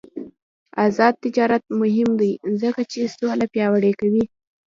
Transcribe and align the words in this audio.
آزاد 0.85 1.13
تجارت 1.23 1.63
مهم 1.81 2.09
دی 2.19 2.31
ځکه 2.61 2.81
چې 2.91 3.11
سوله 3.15 3.45
پیاوړې 3.53 3.91
کوي. 3.99 4.23